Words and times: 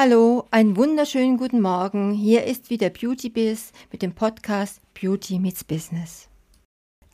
Hallo, 0.00 0.44
einen 0.52 0.76
wunderschönen 0.76 1.38
guten 1.38 1.60
Morgen. 1.60 2.12
Hier 2.12 2.44
ist 2.44 2.70
wieder 2.70 2.88
Beauty 2.88 3.30
Biz 3.30 3.72
mit 3.90 4.00
dem 4.00 4.12
Podcast 4.12 4.80
Beauty 4.94 5.40
Meets 5.40 5.64
Business. 5.64 6.28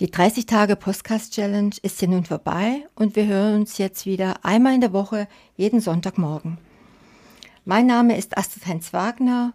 Die 0.00 0.10
30 0.10 0.44
Tage 0.44 0.76
Podcast 0.76 1.32
Challenge 1.32 1.74
ist 1.80 2.02
ja 2.02 2.08
nun 2.08 2.26
vorbei 2.26 2.86
und 2.94 3.16
wir 3.16 3.24
hören 3.24 3.60
uns 3.60 3.78
jetzt 3.78 4.04
wieder 4.04 4.44
einmal 4.44 4.74
in 4.74 4.82
der 4.82 4.92
Woche 4.92 5.28
jeden 5.56 5.80
Sonntagmorgen. 5.80 6.58
Mein 7.64 7.86
Name 7.86 8.18
ist 8.18 8.36
Astrid 8.36 8.66
Heinz 8.66 8.92
Wagner 8.92 9.54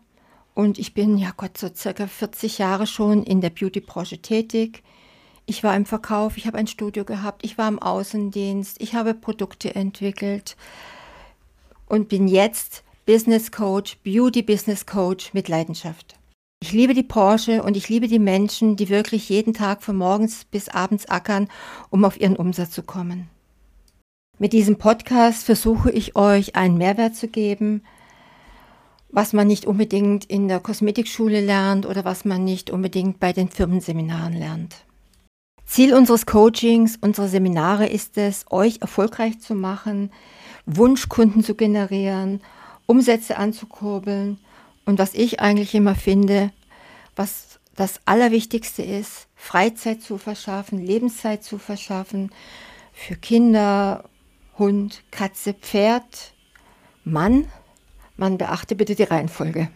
und 0.56 0.80
ich 0.80 0.96
bin 0.96 1.20
ja 1.20 1.32
Gott 1.38 1.56
so 1.56 1.70
circa 1.72 2.08
40 2.08 2.58
Jahre 2.58 2.88
schon 2.88 3.22
in 3.22 3.42
der 3.42 3.52
Beauty-Branche 3.52 4.24
tätig. 4.24 4.82
Ich 5.46 5.64
war 5.64 5.76
im 5.76 5.86
Verkauf, 5.86 6.36
ich 6.36 6.48
habe 6.48 6.58
ein 6.58 6.66
Studio 6.66 7.06
gehabt, 7.06 7.46
ich 7.46 7.60
war 7.60 7.68
im 7.68 7.78
Außendienst, 7.78 8.82
ich 8.82 8.96
habe 8.96 9.14
Produkte 9.14 9.76
entwickelt 9.76 10.58
und 11.86 12.10
bin 12.10 12.28
jetzt 12.28 12.84
Business 13.10 13.52
Coach, 13.52 13.98
Beauty 14.04 14.44
Business 14.44 14.86
Coach 14.86 15.34
mit 15.34 15.48
Leidenschaft. 15.48 16.14
Ich 16.62 16.74
liebe 16.74 16.94
die 16.94 17.02
Branche 17.02 17.64
und 17.64 17.76
ich 17.76 17.90
liebe 17.90 18.08
die 18.08 18.20
Menschen, 18.20 18.76
die 18.76 18.90
wirklich 18.90 19.30
jeden 19.30 19.56
Tag 19.56 19.82
von 19.82 19.96
morgens 19.96 20.46
bis 20.46 20.70
abends 20.70 21.08
ackern, 21.08 21.48
um 21.90 22.06
auf 22.06 22.22
ihren 22.22 22.36
Umsatz 22.36 22.70
zu 22.70 22.84
kommen. 22.84 23.28
Mit 24.38 24.54
diesem 24.54 24.78
Podcast 24.78 25.44
versuche 25.44 25.90
ich 25.90 26.16
euch 26.16 26.56
einen 26.56 26.78
Mehrwert 26.78 27.16
zu 27.16 27.28
geben, 27.28 27.82
was 29.10 29.34
man 29.34 29.48
nicht 29.48 29.66
unbedingt 29.66 30.26
in 30.26 30.48
der 30.48 30.60
Kosmetikschule 30.60 31.42
lernt 31.42 31.88
oder 31.88 32.06
was 32.06 32.26
man 32.26 32.44
nicht 32.44 32.70
unbedingt 32.70 33.20
bei 33.20 33.34
den 33.34 33.50
Firmenseminaren 33.50 34.34
lernt. 34.34 34.86
Ziel 35.66 35.96
unseres 35.96 36.28
Coachings, 36.28 37.00
unserer 37.02 37.28
Seminare 37.28 37.88
ist 37.88 38.20
es, 38.20 38.46
euch 38.52 38.82
erfolgreich 38.82 39.40
zu 39.40 39.56
machen, 39.56 40.12
Wunschkunden 40.68 41.44
zu 41.44 41.56
generieren 41.56 42.42
Umsätze 42.90 43.38
anzukurbeln. 43.38 44.40
Und 44.86 44.98
was 44.98 45.14
ich 45.14 45.40
eigentlich 45.40 45.76
immer 45.76 45.94
finde, 45.94 46.52
was 47.16 47.60
das 47.76 48.00
Allerwichtigste 48.06 48.82
ist, 48.82 49.28
Freizeit 49.36 50.02
zu 50.02 50.18
verschaffen, 50.18 50.84
Lebenszeit 50.84 51.44
zu 51.44 51.60
verschaffen 51.60 52.32
für 52.92 53.16
Kinder, 53.16 54.10
Hund, 54.58 55.04
Katze, 55.12 55.54
Pferd, 55.54 56.34
Mann. 57.04 57.46
Man 58.18 58.40
beachte 58.40 58.76
bitte 58.76 58.96
die 58.96 59.04
Reihenfolge. 59.04 59.70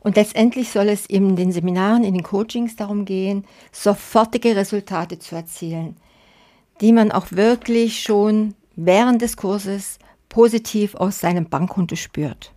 Und 0.00 0.16
letztendlich 0.16 0.70
soll 0.70 0.88
es 0.88 1.06
in 1.06 1.34
den 1.34 1.50
Seminaren, 1.50 2.04
in 2.04 2.14
den 2.14 2.22
Coachings 2.22 2.76
darum 2.76 3.06
gehen, 3.06 3.44
sofortige 3.72 4.54
Resultate 4.54 5.18
zu 5.18 5.34
erzielen, 5.34 5.96
die 6.82 6.92
man 6.92 7.10
auch 7.10 7.32
wirklich 7.32 8.02
schon 8.02 8.54
während 8.76 9.22
des 9.22 9.36
Kurses 9.36 9.98
positiv 10.30 10.94
aus 10.94 11.20
seinem 11.20 11.50
Bankkonto 11.50 11.96
spürt. 11.96 12.54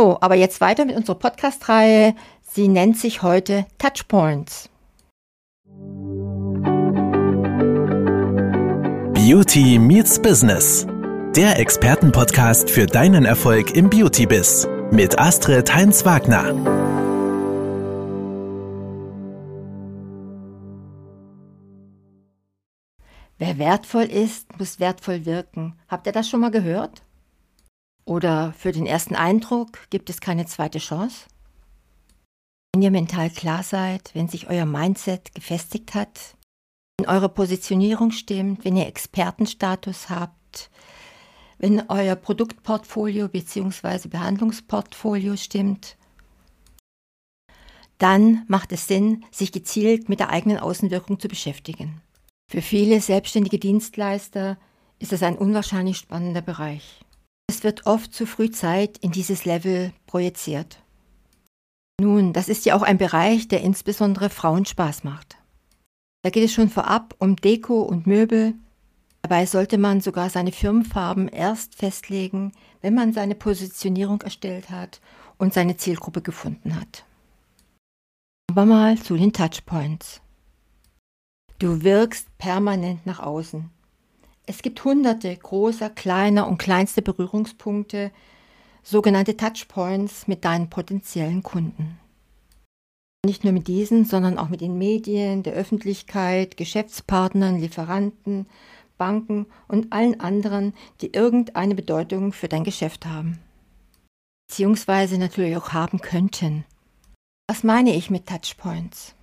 So, 0.00 0.18
aber 0.20 0.34
jetzt 0.34 0.60
weiter 0.60 0.84
mit 0.84 0.96
unserer 0.96 1.16
Podcast-Reihe. 1.16 2.16
Sie 2.42 2.66
nennt 2.66 2.96
sich 2.96 3.22
heute 3.22 3.66
Touchpoints. 3.78 4.68
Beauty 9.14 9.78
meets 9.78 10.20
Business. 10.20 10.86
Der 11.36 11.60
Expertenpodcast 11.60 12.68
für 12.70 12.86
deinen 12.86 13.24
Erfolg 13.24 13.76
im 13.76 13.88
Beauty-Biz 13.88 14.66
mit 14.90 15.16
Astrid 15.20 15.72
Heinz-Wagner. 15.72 16.79
Wer 23.40 23.56
wertvoll 23.56 24.02
ist, 24.02 24.58
muss 24.58 24.80
wertvoll 24.80 25.24
wirken. 25.24 25.74
Habt 25.88 26.06
ihr 26.06 26.12
das 26.12 26.28
schon 26.28 26.40
mal 26.40 26.50
gehört? 26.50 27.02
Oder 28.04 28.52
für 28.52 28.70
den 28.70 28.84
ersten 28.84 29.14
Eindruck 29.16 29.88
gibt 29.88 30.10
es 30.10 30.20
keine 30.20 30.44
zweite 30.44 30.78
Chance? 30.78 31.24
Wenn 32.74 32.82
ihr 32.82 32.90
mental 32.90 33.30
klar 33.30 33.62
seid, 33.62 34.10
wenn 34.14 34.28
sich 34.28 34.50
euer 34.50 34.66
Mindset 34.66 35.34
gefestigt 35.34 35.94
hat, 35.94 36.36
wenn 36.98 37.08
eure 37.08 37.30
Positionierung 37.30 38.10
stimmt, 38.10 38.66
wenn 38.66 38.76
ihr 38.76 38.86
Expertenstatus 38.86 40.10
habt, 40.10 40.70
wenn 41.56 41.88
euer 41.88 42.16
Produktportfolio 42.16 43.28
bzw. 43.28 44.08
Behandlungsportfolio 44.08 45.38
stimmt, 45.38 45.96
dann 47.96 48.44
macht 48.48 48.70
es 48.72 48.86
Sinn, 48.86 49.24
sich 49.30 49.50
gezielt 49.50 50.10
mit 50.10 50.20
der 50.20 50.28
eigenen 50.28 50.58
Außenwirkung 50.58 51.18
zu 51.18 51.28
beschäftigen. 51.28 52.02
Für 52.50 52.62
viele 52.62 53.00
selbstständige 53.00 53.60
Dienstleister 53.60 54.58
ist 54.98 55.12
es 55.12 55.22
ein 55.22 55.38
unwahrscheinlich 55.38 55.98
spannender 55.98 56.42
Bereich. 56.42 56.98
Es 57.48 57.62
wird 57.62 57.86
oft 57.86 58.12
zu 58.12 58.26
früh 58.26 58.50
Zeit 58.50 58.98
in 58.98 59.12
dieses 59.12 59.44
Level 59.44 59.92
projiziert. 60.06 60.82
Nun, 62.00 62.32
das 62.32 62.48
ist 62.48 62.66
ja 62.66 62.74
auch 62.74 62.82
ein 62.82 62.98
Bereich, 62.98 63.46
der 63.46 63.60
insbesondere 63.60 64.30
Frauen 64.30 64.64
Spaß 64.64 65.04
macht. 65.04 65.36
Da 66.22 66.30
geht 66.30 66.42
es 66.42 66.52
schon 66.52 66.68
vorab 66.68 67.14
um 67.18 67.36
Deko 67.36 67.82
und 67.82 68.08
Möbel. 68.08 68.54
Dabei 69.22 69.46
sollte 69.46 69.78
man 69.78 70.00
sogar 70.00 70.28
seine 70.28 70.50
Firmenfarben 70.50 71.28
erst 71.28 71.76
festlegen, 71.76 72.50
wenn 72.80 72.94
man 72.94 73.12
seine 73.12 73.36
Positionierung 73.36 74.22
erstellt 74.22 74.70
hat 74.70 75.00
und 75.38 75.54
seine 75.54 75.76
Zielgruppe 75.76 76.20
gefunden 76.20 76.74
hat. 76.74 77.04
Aber 78.50 78.66
mal 78.66 78.98
zu 78.98 79.16
den 79.16 79.32
Touchpoints. 79.32 80.20
Du 81.60 81.82
wirkst 81.82 82.26
permanent 82.38 83.04
nach 83.04 83.20
außen. 83.20 83.68
Es 84.46 84.62
gibt 84.62 84.82
hunderte 84.82 85.36
großer, 85.36 85.90
kleiner 85.90 86.48
und 86.48 86.56
kleinste 86.56 87.02
Berührungspunkte, 87.02 88.12
sogenannte 88.82 89.36
Touchpoints 89.36 90.26
mit 90.26 90.46
deinen 90.46 90.70
potenziellen 90.70 91.42
Kunden. 91.42 91.98
Nicht 93.26 93.44
nur 93.44 93.52
mit 93.52 93.68
diesen, 93.68 94.06
sondern 94.06 94.38
auch 94.38 94.48
mit 94.48 94.62
den 94.62 94.78
Medien, 94.78 95.42
der 95.42 95.52
Öffentlichkeit, 95.52 96.56
Geschäftspartnern, 96.56 97.60
Lieferanten, 97.60 98.46
Banken 98.96 99.44
und 99.68 99.92
allen 99.92 100.18
anderen, 100.18 100.72
die 101.02 101.12
irgendeine 101.12 101.74
Bedeutung 101.74 102.32
für 102.32 102.48
dein 102.48 102.64
Geschäft 102.64 103.04
haben. 103.04 103.38
Beziehungsweise 104.48 105.18
natürlich 105.18 105.58
auch 105.58 105.74
haben 105.74 106.00
könnten. 106.00 106.64
Was 107.48 107.64
meine 107.64 107.94
ich 107.94 108.08
mit 108.08 108.26
Touchpoints? 108.26 109.14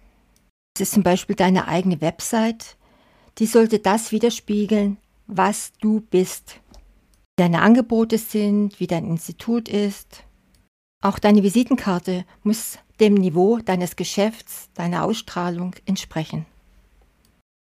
Es 0.78 0.82
ist 0.82 0.92
zum 0.92 1.02
Beispiel 1.02 1.36
deine 1.36 1.68
eigene 1.68 2.02
Website, 2.02 2.78
die 3.40 3.48
sollte 3.48 3.80
das 3.80 4.12
widerspiegeln, 4.12 4.98
was 5.26 5.72
du 5.82 6.02
bist. 6.02 6.60
Wie 7.36 7.42
deine 7.42 7.64
Angebote 7.64 8.20
sind, 8.20 8.80
wie 8.80 8.86
dein 8.86 9.08
Institut 9.08 9.70
ist. 9.70 10.24
Auch 11.02 11.18
deine 11.18 11.42
Visitenkarte 11.42 12.26
muss 12.44 12.78
dem 13.00 13.16
Niveau 13.16 13.58
deines 13.58 13.96
Geschäfts, 13.96 14.70
deiner 14.76 15.04
Ausstrahlung 15.04 15.74
entsprechen. 15.88 16.46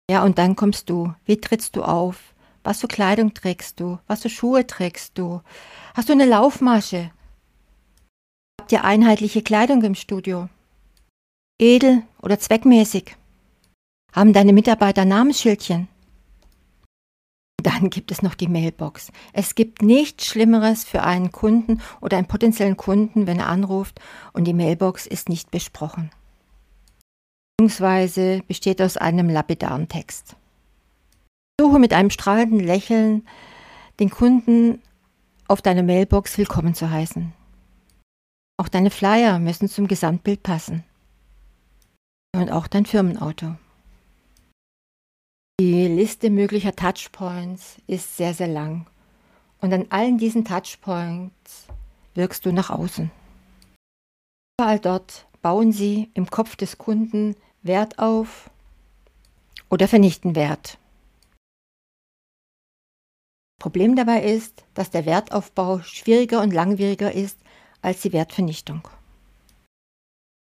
Ja, 0.09 0.22
und 0.22 0.38
dann 0.38 0.54
kommst 0.54 0.88
du. 0.88 1.12
Wie 1.25 1.41
trittst 1.41 1.75
du 1.75 1.82
auf? 1.82 2.32
Was 2.62 2.78
für 2.78 2.87
Kleidung 2.87 3.34
trägst 3.34 3.81
du? 3.81 3.98
Was 4.06 4.22
für 4.22 4.31
Schuhe 4.31 4.69
trägst 4.69 5.19
du? 5.19 5.41
Hast 5.94 6.09
du 6.09 6.12
eine 6.12 6.27
Laufmasche? 6.27 7.10
Habt 8.60 8.71
ihr 8.71 8.84
einheitliche 8.84 9.42
Kleidung 9.42 9.82
im 9.82 9.97
Studio? 9.97 10.48
Edel 11.60 12.03
oder 12.22 12.38
zweckmäßig? 12.38 13.16
Haben 14.12 14.32
deine 14.32 14.53
Mitarbeiter 14.53 15.04
Namensschildchen? 15.04 15.88
Dann 17.62 17.91
gibt 17.91 18.10
es 18.10 18.22
noch 18.22 18.34
die 18.34 18.48
Mailbox. 18.48 19.12
Es 19.34 19.54
gibt 19.54 19.82
nichts 19.82 20.26
Schlimmeres 20.26 20.84
für 20.84 21.03
einen 21.03 21.31
Kunden 21.31 21.82
oder 22.00 22.16
einen 22.16 22.26
potenziellen 22.26 22.78
Kunden, 22.78 23.26
wenn 23.26 23.38
er 23.38 23.48
anruft 23.48 24.00
und 24.32 24.44
die 24.44 24.54
Mailbox 24.54 25.06
ist 25.06 25.28
nicht 25.28 25.50
besprochen. 25.50 26.10
Beziehungsweise 27.59 28.42
besteht 28.48 28.81
aus 28.81 28.97
einem 28.97 29.28
lapidaren 29.28 29.88
Text. 29.88 30.37
Suche 31.60 31.78
mit 31.78 31.92
einem 31.92 32.09
strahlenden 32.09 32.60
Lächeln 32.60 33.27
den 34.00 34.09
Kunden 34.09 34.81
auf 35.47 35.60
deine 35.60 35.82
Mailbox 35.82 36.38
willkommen 36.38 36.75
zu 36.75 36.91
heißen. 36.91 37.34
Auch 38.57 38.68
deine 38.68 38.91
Flyer 38.91 39.39
müssen 39.39 39.68
zum 39.68 39.86
Gesamtbild 39.86 40.42
passen 40.42 40.84
und 42.34 42.50
auch 42.50 42.66
dein 42.66 42.86
Firmenauto. 42.86 43.56
Die 45.60 45.88
Liste 45.88 46.30
möglicher 46.30 46.74
Touchpoints 46.74 47.77
ist 47.86 48.16
sehr, 48.16 48.32
sehr 48.32 48.48
lang. 48.48 48.86
Und 49.60 49.72
an 49.74 49.86
allen 49.91 50.16
diesen 50.16 50.44
Touchpoints 50.44 51.66
wirkst 52.15 52.47
du 52.47 52.53
nach 52.53 52.71
außen. 52.71 53.10
Überall 54.59 54.78
dort 54.78 55.27
bauen 55.42 55.72
sie 55.72 56.10
im 56.15 56.30
Kopf 56.30 56.56
des 56.56 56.78
Kunden 56.78 57.36
Wert 57.62 57.98
auf 57.98 58.50
oder 59.68 59.86
vernichten 59.86 60.34
Wert. 60.34 60.78
Problem 63.59 63.94
dabei 63.94 64.22
ist, 64.22 64.65
dass 64.72 64.91
der 64.91 65.04
Wertaufbau 65.04 65.83
schwieriger 65.83 66.41
und 66.41 66.53
langwieriger 66.53 67.12
ist 67.12 67.38
als 67.83 68.00
die 68.00 68.15
Wertvernichtung. 68.15 68.88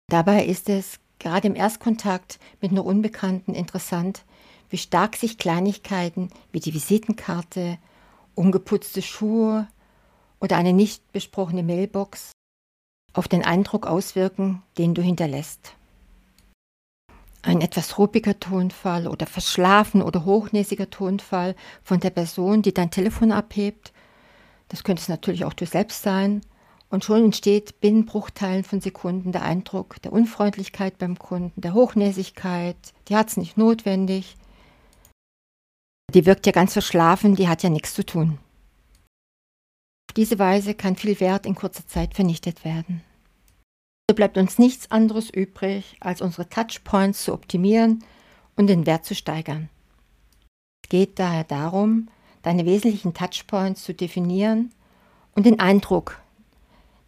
Dabei 0.09 0.45
ist 0.45 0.69
es 0.69 1.00
gerade 1.21 1.47
im 1.47 1.55
Erstkontakt 1.55 2.41
mit 2.61 2.73
einer 2.73 2.85
Unbekannten 2.85 3.55
interessant, 3.55 4.25
wie 4.71 4.79
stark 4.79 5.17
sich 5.17 5.39
Kleinigkeiten 5.39 6.31
wie 6.51 6.61
die 6.61 6.75
Visitenkarte, 6.75 7.79
ungeputzte 8.35 9.03
Schuhe 9.03 9.69
oder 10.41 10.57
eine 10.57 10.73
nicht 10.73 11.13
besprochene 11.13 11.63
Mailbox 11.63 12.33
auf 13.13 13.29
den 13.29 13.45
Eindruck 13.45 13.87
auswirken, 13.87 14.63
den 14.79 14.95
du 14.95 15.03
hinterlässt. 15.03 15.75
Ein 17.43 17.61
etwas 17.61 17.99
ruppiger 17.99 18.39
Tonfall 18.39 19.09
oder 19.09 19.27
verschlafen 19.27 20.03
oder 20.03 20.25
hochnäsiger 20.25 20.91
Tonfall 20.91 21.57
von 21.83 22.01
der 22.01 22.11
Person, 22.11 22.63
die 22.63 22.75
dein 22.75 22.91
Telefon 22.91 23.33
abhebt, 23.33 23.93
das 24.69 24.85
könnte 24.85 25.03
es 25.03 25.09
natürlich 25.09 25.45
auch 25.45 25.55
du 25.55 25.67
selbst 25.67 26.03
sein, 26.03 26.43
und 26.91 27.05
schon 27.05 27.25
entsteht 27.25 27.81
binnen 27.81 28.05
Bruchteilen 28.05 28.65
von 28.65 28.81
Sekunden 28.81 29.33
der 29.33 29.43
Eindruck 29.43 30.03
der 30.03 30.13
Unfreundlichkeit 30.13 30.99
beim 30.99 31.19
Kunden, 31.19 31.61
der 31.61 31.73
Hochnäsigkeit, 31.73 32.77
die 33.09 33.17
hat 33.17 33.29
es 33.29 33.37
nicht 33.37 33.57
notwendig, 33.57 34.37
die 36.13 36.27
wirkt 36.27 36.47
ja 36.47 36.53
ganz 36.53 36.73
verschlafen, 36.73 37.37
die 37.37 37.49
hat 37.49 37.63
ja 37.63 37.71
nichts 37.71 37.95
zu 37.95 38.05
tun. 38.05 38.39
Auf 40.11 40.15
diese 40.15 40.41
Weise 40.41 40.75
kann 40.75 40.97
viel 40.97 41.19
Wert 41.21 41.47
in 41.47 41.55
kurzer 41.55 41.87
Zeit 41.87 42.15
vernichtet 42.15 42.65
werden. 42.65 43.03
So 44.11 44.17
bleibt 44.17 44.37
uns 44.37 44.59
nichts 44.59 44.91
anderes 44.91 45.31
übrig, 45.31 45.97
als 46.01 46.21
unsere 46.21 46.49
Touchpoints 46.49 47.23
zu 47.23 47.33
optimieren 47.33 48.03
und 48.57 48.67
den 48.67 48.85
Wert 48.87 49.05
zu 49.05 49.15
steigern. 49.15 49.69
Es 50.83 50.89
geht 50.89 51.21
daher 51.21 51.45
darum, 51.45 52.09
deine 52.43 52.67
wesentlichen 52.67 53.15
Touchpoints 53.15 53.85
zu 53.85 53.95
definieren 53.95 54.75
und 55.37 55.47
den 55.47 55.61
Eindruck, 55.61 56.20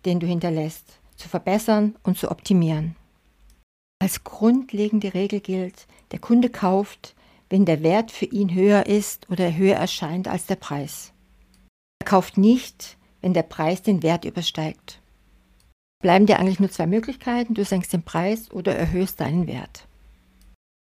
den 0.04 0.20
du 0.20 0.26
hinterlässt, 0.26 1.00
zu 1.16 1.28
verbessern 1.28 1.96
und 2.02 2.18
zu 2.18 2.30
optimieren. 2.30 2.96
Als 4.00 4.24
grundlegende 4.24 5.14
Regel 5.14 5.40
gilt, 5.40 5.86
der 6.10 6.18
Kunde 6.18 6.50
kauft, 6.50 7.14
wenn 7.48 7.64
der 7.64 7.82
Wert 7.82 8.10
für 8.10 8.24
ihn 8.24 8.54
höher 8.54 8.86
ist 8.86 9.30
oder 9.30 9.54
höher 9.54 9.76
erscheint 9.76 10.26
als 10.26 10.46
der 10.46 10.56
Preis. 10.56 11.12
Er 12.00 12.06
kauft 12.06 12.36
nicht, 12.36 12.96
wenn 13.20 13.34
der 13.34 13.44
Preis 13.44 13.82
den 13.82 14.02
Wert 14.02 14.24
übersteigt. 14.24 15.00
Bleiben 16.02 16.26
dir 16.26 16.40
eigentlich 16.40 16.58
nur 16.58 16.70
zwei 16.70 16.86
Möglichkeiten, 16.86 17.54
du 17.54 17.64
senkst 17.64 17.92
den 17.92 18.02
Preis 18.02 18.50
oder 18.50 18.74
erhöhst 18.74 19.20
deinen 19.20 19.46
Wert. 19.46 19.86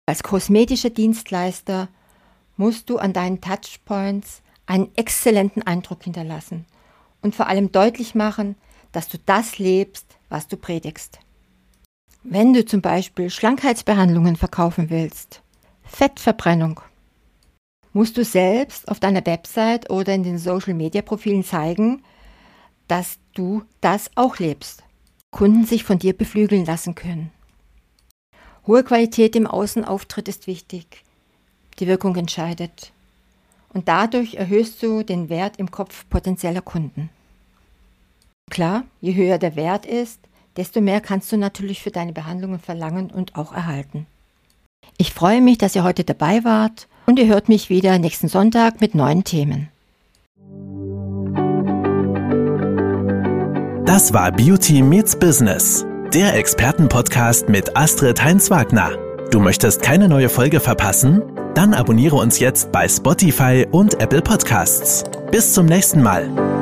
Als 0.05 0.21
kosmetischer 0.21 0.91
Dienstleister 0.91 1.89
musst 2.57 2.89
du 2.89 2.97
an 2.97 3.13
deinen 3.13 3.41
Touchpoints 3.41 4.43
einen 4.65 4.89
exzellenten 4.95 5.63
Eindruck 5.65 6.03
hinterlassen 6.03 6.65
und 7.21 7.35
vor 7.35 7.47
allem 7.47 7.71
deutlich 7.71 8.13
machen, 8.13 8.55
dass 8.91 9.07
du 9.07 9.17
das 9.25 9.59
lebst, 9.59 10.17
was 10.29 10.47
du 10.47 10.57
predigst. 10.57 11.19
Wenn 12.23 12.53
du 12.53 12.65
zum 12.65 12.81
Beispiel 12.81 13.29
Schlankheitsbehandlungen 13.29 14.35
verkaufen 14.35 14.89
willst, 14.89 15.41
Fettverbrennung. 15.83 16.81
Musst 17.93 18.17
du 18.17 18.23
selbst 18.23 18.87
auf 18.87 18.99
deiner 18.99 19.25
Website 19.25 19.89
oder 19.89 20.13
in 20.13 20.23
den 20.23 20.37
Social-Media-Profilen 20.37 21.43
zeigen, 21.43 22.03
dass 22.87 23.17
du 23.33 23.63
das 23.81 24.11
auch 24.15 24.37
lebst. 24.37 24.83
Kunden 25.31 25.65
sich 25.65 25.83
von 25.83 25.99
dir 25.99 26.13
beflügeln 26.13 26.65
lassen 26.65 26.95
können. 26.95 27.31
Hohe 28.67 28.83
Qualität 28.83 29.35
im 29.35 29.47
Außenauftritt 29.47 30.27
ist 30.27 30.45
wichtig. 30.45 31.03
Die 31.79 31.87
Wirkung 31.87 32.15
entscheidet. 32.15 32.91
Und 33.73 33.87
dadurch 33.87 34.35
erhöhst 34.35 34.81
du 34.83 35.03
den 35.03 35.29
Wert 35.29 35.57
im 35.57 35.71
Kopf 35.71 36.05
potenzieller 36.09 36.61
Kunden. 36.61 37.09
Klar, 38.49 38.83
je 39.01 39.15
höher 39.15 39.37
der 39.37 39.55
Wert 39.55 39.85
ist, 39.85 40.19
desto 40.57 40.81
mehr 40.81 41.01
kannst 41.01 41.31
du 41.31 41.37
natürlich 41.37 41.81
für 41.81 41.91
deine 41.91 42.13
Behandlungen 42.13 42.59
verlangen 42.59 43.11
und 43.11 43.35
auch 43.35 43.53
erhalten. 43.53 44.07
Ich 44.97 45.13
freue 45.13 45.41
mich, 45.41 45.57
dass 45.57 45.75
ihr 45.75 45.83
heute 45.83 46.03
dabei 46.03 46.43
wart 46.43 46.87
und 47.05 47.19
ihr 47.19 47.27
hört 47.27 47.49
mich 47.49 47.69
wieder 47.69 47.97
nächsten 47.99 48.27
Sonntag 48.27 48.81
mit 48.81 48.95
neuen 48.95 49.23
Themen. 49.23 49.69
Das 53.85 54.13
war 54.13 54.31
Beauty 54.31 54.81
Meets 54.81 55.17
Business, 55.17 55.85
der 56.13 56.35
Expertenpodcast 56.35 57.49
mit 57.49 57.75
Astrid 57.75 58.23
Heinz-Wagner. 58.23 58.91
Du 59.31 59.39
möchtest 59.39 59.81
keine 59.81 60.07
neue 60.07 60.29
Folge 60.29 60.59
verpassen? 60.59 61.21
Dann 61.55 61.73
abonniere 61.73 62.15
uns 62.15 62.39
jetzt 62.39 62.71
bei 62.71 62.87
Spotify 62.87 63.65
und 63.71 63.99
Apple 64.01 64.21
Podcasts. 64.21 65.03
Bis 65.31 65.53
zum 65.53 65.65
nächsten 65.65 66.01
Mal. 66.01 66.58